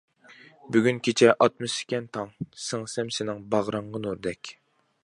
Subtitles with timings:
[0.75, 2.33] بۈگۈن كېچە ئاتمىسىكەن تاڭ،
[2.65, 4.55] سىڭسەم سېنىڭ باغرىڭغا نۇردەك.